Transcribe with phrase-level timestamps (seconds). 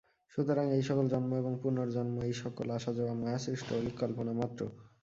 [0.31, 4.61] সুতরাং এই-সকল জন্ম এবং পুনর্জন্ম, এই-সকল আসা-যাওয়া মায়াসৃষ্ট অলীক কল্পনা মাত্র।